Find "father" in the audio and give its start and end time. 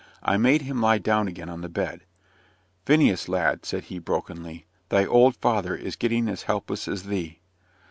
5.35-5.75